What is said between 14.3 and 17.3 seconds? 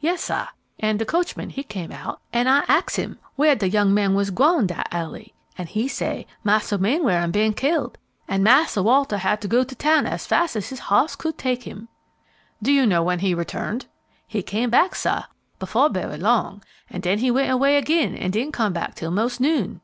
came back, sah, befo' berry long, an' den he